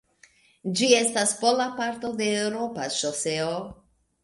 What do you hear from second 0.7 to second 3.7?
Ĝi estas pola parto de eŭropa ŝoseo.